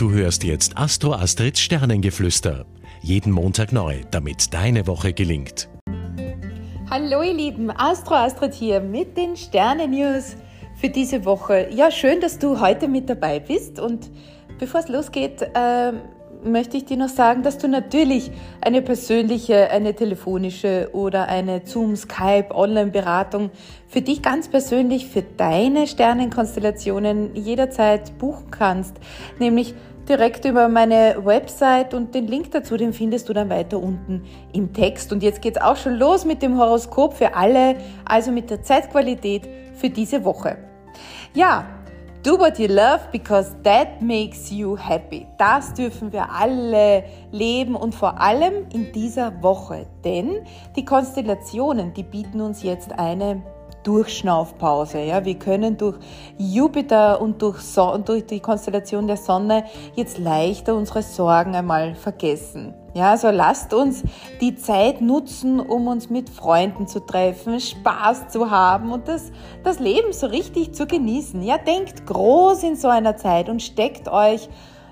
[0.00, 2.64] Du hörst jetzt Astro Astrids Sternengeflüster.
[3.02, 5.68] Jeden Montag neu, damit deine Woche gelingt.
[6.88, 10.36] Hallo ihr Lieben, Astro Astrid hier mit den Sternen-News
[10.80, 11.68] für diese Woche.
[11.70, 14.10] Ja, schön, dass du heute mit dabei bist und
[14.58, 15.92] bevor es losgeht, äh,
[16.44, 18.30] möchte ich dir noch sagen, dass du natürlich
[18.60, 23.50] eine persönliche, eine telefonische oder eine Zoom, Skype, Online-Beratung
[23.88, 28.96] für dich ganz persönlich, für deine Sternenkonstellationen jederzeit buchen kannst.
[29.38, 29.74] Nämlich
[30.08, 34.72] direkt über meine Website und den Link dazu, den findest du dann weiter unten im
[34.72, 35.12] Text.
[35.12, 39.48] Und jetzt geht's auch schon los mit dem Horoskop für alle, also mit der Zeitqualität
[39.74, 40.58] für diese Woche.
[41.32, 41.64] Ja,
[42.22, 45.26] Do what you love because that makes you happy.
[45.38, 50.44] Das dürfen wir alle leben und vor allem in dieser Woche, denn
[50.76, 53.42] die Konstellationen, die bieten uns jetzt eine
[53.84, 55.00] Durchschnaufpause.
[55.00, 55.96] Ja, wir können durch
[56.36, 62.74] Jupiter und durch, so durch die Konstellation der Sonne jetzt leichter unsere Sorgen einmal vergessen.
[62.92, 64.02] Ja, also lasst uns
[64.40, 69.30] die Zeit nutzen, um uns mit Freunden zu treffen, Spaß zu haben und das,
[69.62, 71.42] das Leben so richtig zu genießen.
[71.42, 74.48] Ja, denkt groß in so einer Zeit und steckt euch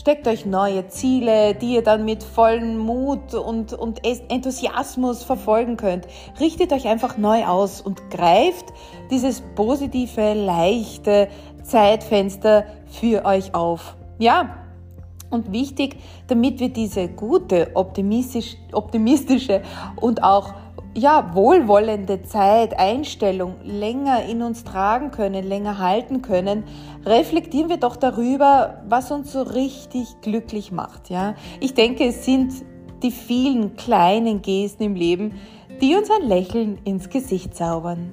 [0.00, 6.06] Steckt euch neue Ziele, die ihr dann mit vollem Mut und, und Enthusiasmus verfolgen könnt.
[6.40, 8.64] Richtet euch einfach neu aus und greift
[9.10, 11.28] dieses positive, leichte
[11.62, 13.94] Zeitfenster für euch auf.
[14.18, 14.69] Ja,
[15.30, 19.62] und wichtig, damit wir diese gute, optimistisch, optimistische
[19.96, 20.54] und auch
[20.94, 26.64] ja, wohlwollende Zeit, Einstellung länger in uns tragen können, länger halten können,
[27.06, 31.08] reflektieren wir doch darüber, was uns so richtig glücklich macht.
[31.08, 31.36] Ja?
[31.60, 32.52] Ich denke, es sind
[33.02, 35.34] die vielen kleinen Gesten im Leben,
[35.80, 38.12] die uns ein Lächeln ins Gesicht zaubern.